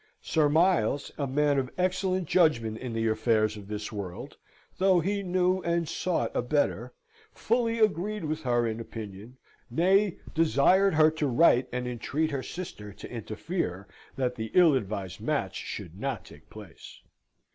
Sir 0.23 0.49
Miles, 0.49 1.11
a 1.19 1.27
man 1.27 1.59
of 1.59 1.69
excellent 1.77 2.27
judgment 2.27 2.79
in 2.79 2.91
the 2.93 3.05
affairs 3.07 3.55
of 3.55 3.67
this 3.67 3.91
world 3.91 4.35
(though 4.79 4.99
he 4.99 5.21
knew 5.21 5.59
and 5.61 5.87
sought 5.87 6.31
a 6.35 6.41
better), 6.41 6.91
fully 7.31 7.77
agreed 7.77 8.23
with 8.25 8.41
her 8.41 8.65
in 8.65 8.79
opinion, 8.79 9.37
nay, 9.69 10.17
desired 10.33 10.95
her 10.95 11.11
to 11.11 11.27
write, 11.27 11.69
and 11.71 11.87
entreat 11.87 12.31
her 12.31 12.41
sister 12.41 12.91
to 12.91 13.11
interfere, 13.11 13.87
that 14.15 14.33
the 14.33 14.49
ill 14.55 14.73
advised 14.75 15.21
match 15.21 15.53
should 15.53 15.99
not 15.99 16.25
take 16.25 16.49
place. 16.49 17.01